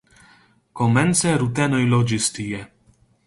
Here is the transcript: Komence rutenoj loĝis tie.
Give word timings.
Komence 0.79 1.35
rutenoj 1.43 1.83
loĝis 1.93 2.31
tie. 2.39 2.63